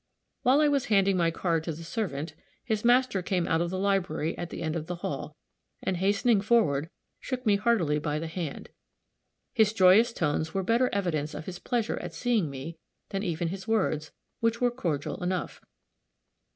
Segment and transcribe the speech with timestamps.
[0.41, 3.77] While I was handing my card to the servant, his master came out of the
[3.77, 5.35] library at the end of the hall,
[5.83, 6.89] and hastening forward,
[7.19, 8.69] shook me heartily by the hand.
[9.53, 12.79] His joyous tones were better evidence of his pleasure at seeing me,
[13.09, 15.61] than even his words, which were cordial enough.